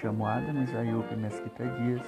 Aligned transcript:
chamo 0.00 0.26
Adams 0.26 0.74
Ayup 0.74 1.16
Mesquita 1.16 1.64
Dias, 1.64 2.02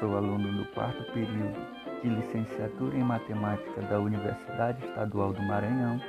sou 0.00 0.16
aluno 0.16 0.58
do 0.58 0.64
quarto 0.72 1.04
período 1.12 1.54
de 2.02 2.08
licenciatura 2.08 2.96
em 2.96 3.04
matemática 3.04 3.80
da 3.82 4.00
Universidade 4.00 4.84
Estadual 4.84 5.32
do 5.32 5.40
Maranhão, 5.42 6.00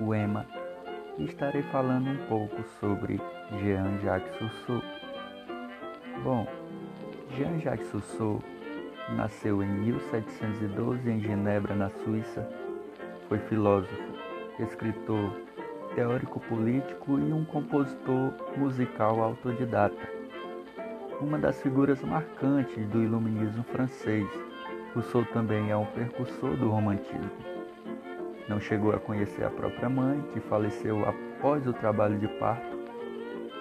UEMA, 0.00 0.46
e 1.18 1.24
estarei 1.24 1.62
falando 1.64 2.10
um 2.10 2.26
pouco 2.28 2.62
sobre 2.78 3.20
Jean-Jacques 3.60 4.40
Rousseau. 4.40 4.82
Bom, 6.22 6.46
Jean-Jacques 7.36 7.90
Rousseau 7.90 8.40
nasceu 9.16 9.64
em 9.64 9.68
1712 9.68 11.10
em 11.10 11.20
Genebra, 11.20 11.74
na 11.74 11.90
Suíça. 11.90 12.48
Foi 13.28 13.38
filósofo, 13.48 14.12
escritor, 14.60 15.42
teórico 15.96 16.38
político 16.38 17.18
e 17.18 17.32
um 17.32 17.44
compositor 17.44 18.32
musical 18.56 19.20
autodidata. 19.20 20.21
Uma 21.22 21.38
das 21.38 21.62
figuras 21.62 22.02
marcantes 22.02 22.84
do 22.88 23.00
iluminismo 23.00 23.62
francês, 23.62 24.28
Rousseau 24.92 25.24
também 25.26 25.70
é 25.70 25.76
um 25.76 25.86
precursor 25.86 26.56
do 26.56 26.68
romantismo. 26.68 27.30
Não 28.48 28.58
chegou 28.58 28.92
a 28.92 28.98
conhecer 28.98 29.44
a 29.44 29.50
própria 29.50 29.88
mãe, 29.88 30.20
que 30.32 30.40
faleceu 30.40 31.08
após 31.08 31.64
o 31.64 31.72
trabalho 31.72 32.18
de 32.18 32.26
parto. 32.40 32.76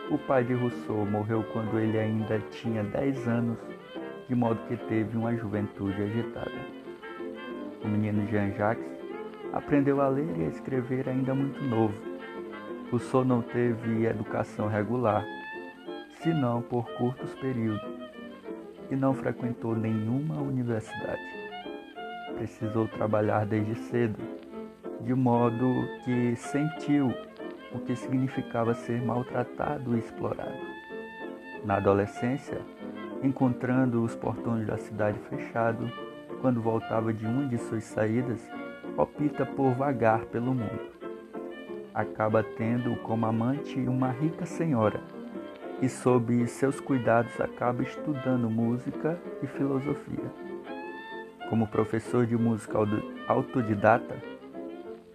O 0.09 0.17
pai 0.17 0.43
de 0.43 0.55
Rousseau 0.55 1.05
morreu 1.05 1.43
quando 1.53 1.77
ele 1.77 1.99
ainda 1.99 2.39
tinha 2.49 2.84
10 2.84 3.27
anos, 3.27 3.59
de 4.27 4.34
modo 4.34 4.59
que 4.67 4.75
teve 4.75 5.15
uma 5.15 5.35
juventude 5.35 6.01
agitada. 6.01 6.51
O 7.84 7.87
menino 7.87 8.27
Jean-Jacques 8.27 8.84
aprendeu 9.53 10.01
a 10.01 10.07
ler 10.07 10.35
e 10.35 10.45
a 10.45 10.48
escrever 10.48 11.07
ainda 11.07 11.35
muito 11.35 11.63
novo. 11.63 11.93
Rousseau 12.90 13.23
não 13.23 13.43
teve 13.43 14.07
educação 14.07 14.68
regular, 14.68 15.23
senão 16.24 16.62
por 16.62 16.86
curtos 16.94 17.34
períodos, 17.36 17.90
e 18.90 18.96
não 18.96 19.14
frequentou 19.14 19.76
nenhuma 19.76 20.40
universidade. 20.40 21.22
Precisou 22.36 22.88
trabalhar 22.88 23.46
desde 23.46 23.76
cedo, 23.76 24.20
de 25.02 25.14
modo 25.14 25.66
que 26.04 26.36
sentiu 26.36 27.14
o 27.74 27.80
que 27.80 27.96
significava 27.96 28.74
ser 28.74 29.02
maltratado 29.02 29.96
e 29.96 29.99
explorado. 29.99 30.60
Na 31.66 31.77
adolescência, 31.77 32.62
encontrando 33.24 34.04
os 34.04 34.16
portões 34.16 34.68
da 34.68 34.77
cidade 34.77 35.18
fechados, 35.30 35.92
quando 36.42 36.62
voltava 36.62 37.14
de 37.14 37.26
uma 37.26 37.48
de 37.48 37.58
suas 37.58 37.84
saídas, 37.84 38.48
opta 38.98 39.46
por 39.46 39.74
vagar 39.74 40.26
pelo 40.26 40.54
mundo. 40.54 40.92
Acaba 41.94 42.44
tendo 42.44 42.96
como 42.98 43.26
amante 43.26 43.80
uma 43.80 44.12
rica 44.12 44.46
senhora 44.46 45.02
e, 45.82 45.90
sob 45.90 46.48
seus 46.48 46.79
cuidados, 46.79 47.40
acaba 47.41 47.82
estudando 47.82 48.49
música 48.49 49.20
e 49.41 49.48
filosofia. 49.48 50.32
Como 51.49 51.68
professor 51.68 52.26
de 52.26 52.37
música 52.37 52.77
autodidata, 53.27 54.15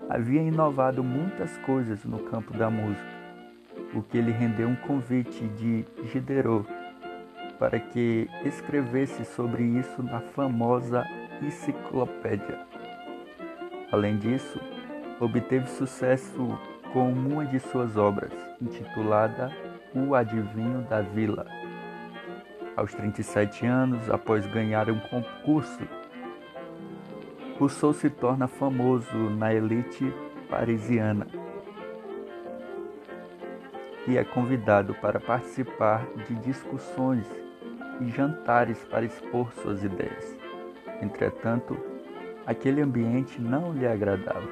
havia 0.08 0.42
inovado 0.42 1.02
muitas 1.02 1.56
coisas 1.58 2.04
no 2.04 2.18
campo 2.18 2.52
da 2.56 2.68
música, 2.68 3.16
o 3.94 4.02
que 4.02 4.20
lhe 4.20 4.32
rendeu 4.32 4.68
um 4.68 4.76
convite 4.76 5.46
de 5.48 5.84
Diderot 6.12 6.66
para 7.58 7.80
que 7.80 8.28
escrevesse 8.44 9.24
sobre 9.24 9.62
isso 9.62 10.02
na 10.02 10.20
famosa 10.20 11.06
enciclopédia. 11.40 12.60
Além 13.90 14.18
disso, 14.18 14.60
obteve 15.20 15.66
sucesso 15.68 16.58
com 16.92 17.10
uma 17.10 17.46
de 17.46 17.58
suas 17.58 17.96
obras, 17.96 18.32
intitulada 18.60 19.50
O 19.98 20.14
Adivinho 20.14 20.82
da 20.82 21.00
Vila. 21.00 21.46
Aos 22.76 22.92
37 22.92 23.64
anos, 23.64 24.10
após 24.10 24.44
ganhar 24.44 24.90
um 24.90 25.00
concurso, 25.00 25.80
Rousseau 27.58 27.94
se 27.94 28.10
torna 28.10 28.46
famoso 28.46 29.16
na 29.30 29.54
elite 29.54 30.12
parisiana 30.50 31.26
e 34.06 34.18
é 34.18 34.22
convidado 34.22 34.94
para 34.96 35.18
participar 35.18 36.06
de 36.28 36.34
discussões 36.34 37.26
e 38.02 38.10
jantares 38.10 38.84
para 38.90 39.06
expor 39.06 39.50
suas 39.54 39.82
ideias. 39.82 40.36
Entretanto, 41.00 41.74
aquele 42.46 42.82
ambiente 42.82 43.40
não 43.40 43.72
lhe 43.72 43.86
agradava. 43.86 44.46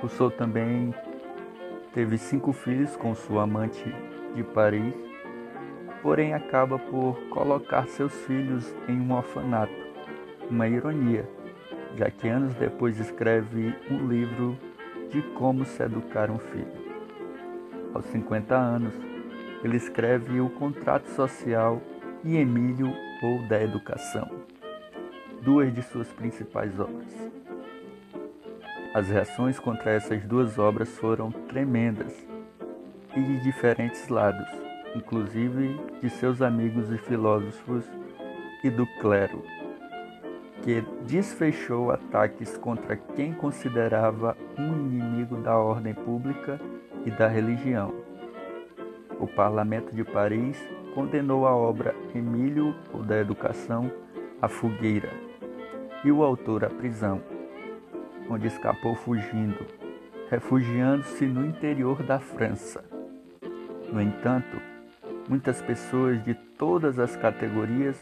Rousseau 0.00 0.28
também 0.28 0.92
teve 1.92 2.16
cinco 2.16 2.52
filhos 2.52 2.96
com 2.96 3.14
sua 3.14 3.42
amante 3.42 3.84
de 4.34 4.42
Paris, 4.42 4.94
porém 6.02 6.34
acaba 6.34 6.78
por 6.78 7.18
colocar 7.28 7.86
seus 7.86 8.12
filhos 8.24 8.74
em 8.88 8.98
um 8.98 9.12
orfanato, 9.12 9.72
uma 10.50 10.66
ironia, 10.66 11.28
já 11.96 12.10
que 12.10 12.28
anos 12.28 12.54
depois 12.54 12.98
escreve 12.98 13.74
um 13.90 14.08
livro 14.08 14.58
de 15.10 15.22
como 15.34 15.64
se 15.64 15.82
educar 15.82 16.30
um 16.30 16.38
filho. 16.38 16.82
Aos 17.94 18.06
50 18.06 18.56
anos, 18.56 18.94
ele 19.62 19.76
escreve 19.76 20.40
o 20.40 20.48
Contrato 20.48 21.08
Social 21.10 21.80
e 22.24 22.36
Emílio 22.36 22.92
ou 23.22 23.46
da 23.48 23.62
Educação, 23.62 24.28
duas 25.42 25.72
de 25.72 25.82
suas 25.82 26.08
principais 26.08 26.80
obras. 26.80 27.41
As 28.94 29.08
reações 29.08 29.58
contra 29.58 29.90
essas 29.92 30.22
duas 30.22 30.58
obras 30.58 30.90
foram 30.98 31.30
tremendas 31.30 32.14
e 33.16 33.22
de 33.22 33.40
diferentes 33.42 34.08
lados, 34.08 34.46
inclusive 34.94 35.80
de 36.02 36.10
seus 36.10 36.42
amigos 36.42 36.92
e 36.92 36.98
filósofos 36.98 37.90
e 38.62 38.68
do 38.68 38.86
clero, 39.00 39.42
que 40.60 40.82
desfechou 41.06 41.90
ataques 41.90 42.58
contra 42.58 42.94
quem 42.94 43.32
considerava 43.32 44.36
um 44.58 44.76
inimigo 44.76 45.38
da 45.38 45.56
ordem 45.56 45.94
pública 45.94 46.60
e 47.06 47.10
da 47.10 47.28
religião. 47.28 47.94
O 49.18 49.26
Parlamento 49.26 49.96
de 49.96 50.04
Paris 50.04 50.62
condenou 50.94 51.46
a 51.46 51.56
obra 51.56 51.94
Emílio, 52.14 52.74
o 52.92 52.98
da 52.98 53.18
Educação, 53.18 53.90
à 54.40 54.48
fogueira 54.48 55.08
e 56.04 56.12
o 56.12 56.22
autor 56.22 56.64
à 56.64 56.68
prisão, 56.68 57.22
onde 58.28 58.46
escapou 58.46 58.94
fugindo, 58.94 59.66
refugiando-se 60.30 61.26
no 61.26 61.44
interior 61.44 62.02
da 62.02 62.18
França. 62.18 62.84
No 63.92 64.00
entanto, 64.00 64.60
muitas 65.28 65.60
pessoas 65.60 66.22
de 66.24 66.34
todas 66.34 66.98
as 66.98 67.16
categorias 67.16 67.96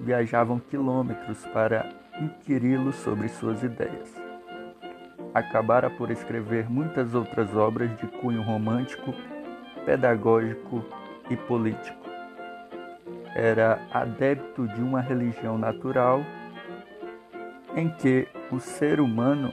viajavam 0.00 0.58
quilômetros 0.58 1.44
para 1.46 1.88
inquiri-lo 2.20 2.92
sobre 2.92 3.28
suas 3.28 3.62
ideias. 3.62 4.14
Acabara 5.34 5.88
por 5.90 6.10
escrever 6.10 6.68
muitas 6.68 7.14
outras 7.14 7.54
obras 7.56 7.96
de 7.96 8.06
cunho 8.06 8.42
romântico, 8.42 9.14
pedagógico 9.84 10.84
e 11.30 11.36
político 11.36 12.02
era 13.34 13.80
adepto 13.92 14.66
de 14.68 14.80
uma 14.80 15.00
religião 15.00 15.56
natural 15.56 16.24
em 17.74 17.88
que 17.88 18.28
o 18.52 18.60
ser 18.60 19.00
humano 19.00 19.52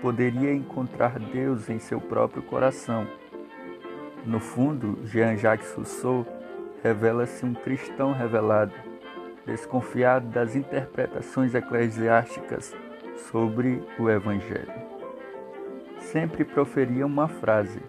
poderia 0.00 0.52
encontrar 0.52 1.18
Deus 1.18 1.68
em 1.68 1.78
seu 1.78 2.00
próprio 2.00 2.42
coração. 2.42 3.06
No 4.24 4.40
fundo, 4.40 4.98
Jean-Jacques 5.04 5.72
Rousseau 5.74 6.26
revela-se 6.82 7.44
um 7.44 7.54
cristão 7.54 8.12
revelado, 8.12 8.72
desconfiado 9.46 10.26
das 10.28 10.56
interpretações 10.56 11.54
eclesiásticas 11.54 12.74
sobre 13.30 13.80
o 13.98 14.10
Evangelho. 14.10 14.72
Sempre 16.00 16.44
proferia 16.44 17.06
uma 17.06 17.28
frase: 17.28 17.80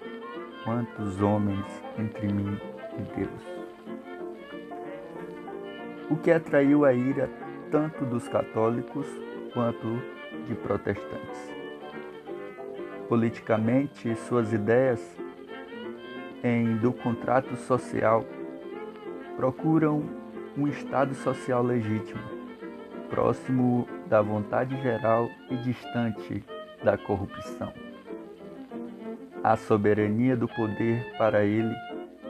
Quantos 0.63 1.21
homens 1.21 1.65
entre 1.97 2.27
mim 2.31 2.59
e 2.99 3.15
Deus? 3.15 3.53
o 6.09 6.15
que 6.15 6.31
atraiu 6.31 6.85
a 6.85 6.93
ira 6.93 7.29
tanto 7.71 8.05
dos 8.05 8.27
católicos 8.27 9.07
quanto 9.53 10.01
de 10.47 10.55
protestantes. 10.55 11.53
Politicamente, 13.07 14.15
suas 14.15 14.51
ideias 14.51 14.99
em 16.43 16.77
do 16.77 16.91
contrato 16.91 17.55
social 17.55 18.25
procuram 19.37 20.03
um 20.57 20.67
Estado 20.67 21.13
social 21.15 21.63
legítimo, 21.63 22.21
próximo 23.09 23.87
da 24.07 24.21
vontade 24.21 24.79
geral 24.81 25.29
e 25.49 25.55
distante 25.57 26.43
da 26.83 26.97
corrupção. 26.97 27.73
A 29.43 29.55
soberania 29.55 30.35
do 30.35 30.47
poder 30.47 31.13
para 31.17 31.43
ele 31.43 31.73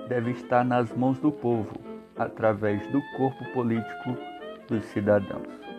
deve 0.07 0.31
estar 0.31 0.63
nas 0.63 0.95
mãos 0.95 1.19
do 1.19 1.31
povo 1.31 1.73
através 2.17 2.85
do 2.87 3.01
corpo 3.17 3.43
político 3.53 4.17
dos 4.67 4.83
cidadãos. 4.85 5.72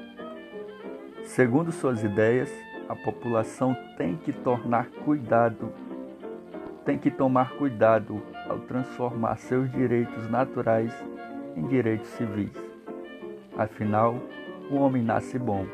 Segundo 1.24 1.72
suas 1.72 2.04
ideias, 2.04 2.52
a 2.88 2.94
população 2.94 3.74
tem 3.96 4.14
que 4.16 4.32
tornar 4.32 4.86
cuidado, 5.04 5.72
tem 6.84 6.98
que 6.98 7.10
tomar 7.10 7.56
cuidado 7.56 8.22
ao 8.48 8.58
transformar 8.60 9.36
seus 9.36 9.70
direitos 9.72 10.30
naturais 10.30 10.92
em 11.56 11.66
direitos 11.66 12.08
civis. 12.10 12.52
Afinal, 13.56 14.16
o 14.70 14.76
homem 14.76 15.02
nasce 15.02 15.38
bom, 15.38 15.66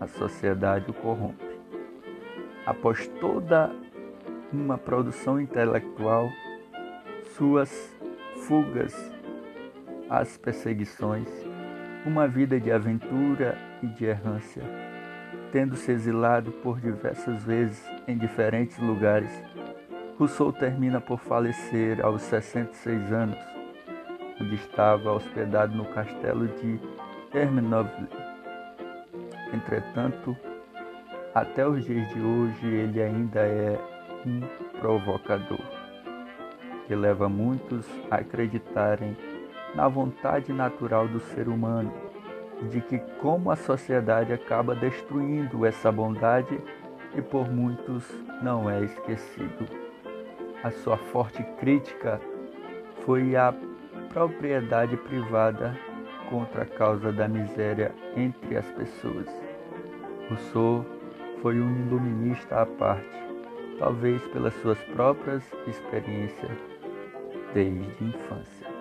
a 0.00 0.06
sociedade 0.06 0.90
o 0.90 0.94
corrompe. 0.94 1.44
Após 2.66 3.06
toda 3.20 3.70
uma 4.50 4.78
produção 4.78 5.38
intelectual, 5.38 6.30
suas 7.36 7.94
fugas 8.46 8.94
às 10.08 10.38
perseguições, 10.38 11.28
uma 12.04 12.28
vida 12.28 12.60
de 12.60 12.70
aventura 12.70 13.56
e 13.82 13.86
de 13.86 14.04
errância, 14.04 14.62
tendo 15.50 15.74
se 15.74 15.90
exilado 15.90 16.52
por 16.52 16.78
diversas 16.78 17.42
vezes 17.44 17.82
em 18.06 18.18
diferentes 18.18 18.78
lugares, 18.78 19.30
Rousseau 20.18 20.52
termina 20.52 21.00
por 21.00 21.18
falecer 21.18 22.04
aos 22.04 22.22
66 22.22 23.12
anos, 23.12 23.38
onde 24.40 24.54
estava 24.54 25.12
hospedado 25.12 25.74
no 25.74 25.86
castelo 25.86 26.46
de 26.46 26.78
Hermeneuve. 27.32 28.06
Entretanto, 29.52 30.36
até 31.34 31.66
os 31.66 31.84
dias 31.84 32.08
de 32.10 32.20
hoje 32.20 32.66
ele 32.66 33.02
ainda 33.02 33.40
é 33.40 33.78
um 34.26 34.40
provocador, 34.78 35.60
que 36.86 36.94
leva 36.94 37.28
muitos 37.28 37.86
a 38.10 38.16
acreditarem 38.16 39.16
na 39.74 39.88
vontade 39.88 40.52
natural 40.52 41.08
do 41.08 41.20
ser 41.20 41.48
humano, 41.48 41.92
de 42.70 42.80
que 42.80 42.98
como 43.20 43.50
a 43.50 43.56
sociedade 43.56 44.32
acaba 44.32 44.74
destruindo 44.74 45.66
essa 45.66 45.90
bondade 45.90 46.58
e 47.14 47.22
por 47.22 47.50
muitos 47.50 48.04
não 48.42 48.70
é 48.70 48.82
esquecido. 48.82 49.66
A 50.62 50.70
sua 50.70 50.96
forte 50.96 51.42
crítica 51.58 52.20
foi 53.04 53.36
a 53.36 53.54
propriedade 54.12 54.96
privada 54.96 55.76
contra 56.30 56.62
a 56.62 56.66
causa 56.66 57.12
da 57.12 57.28
miséria 57.28 57.92
entre 58.16 58.56
as 58.56 58.70
pessoas. 58.72 59.28
Rousseau 60.28 60.86
foi 61.42 61.60
um 61.60 61.86
iluminista 61.86 62.62
à 62.62 62.66
parte, 62.66 63.22
talvez 63.78 64.26
pelas 64.28 64.54
suas 64.62 64.78
próprias 64.94 65.44
experiências 65.66 66.58
desde 67.52 68.04
infância. 68.04 68.73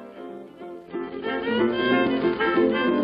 Thank 1.25 1.45
you. 1.47 3.02